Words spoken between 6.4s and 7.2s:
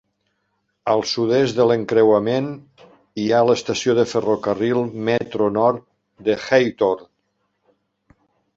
Hawthorne.